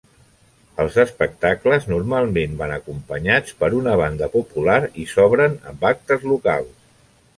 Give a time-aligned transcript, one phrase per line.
[0.83, 6.75] Els espectacles normalment van acompanyats per una banda popular i s'obren amb actes locals.